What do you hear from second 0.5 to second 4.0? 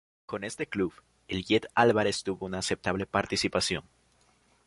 Club, el 'Jet' Álvarez tuvo una aceptable participación.